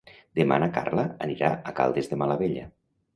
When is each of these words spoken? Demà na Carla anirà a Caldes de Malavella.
Demà 0.37 0.55
na 0.61 0.69
Carla 0.77 1.03
anirà 1.25 1.51
a 1.57 1.73
Caldes 1.81 2.09
de 2.15 2.19
Malavella. 2.23 2.65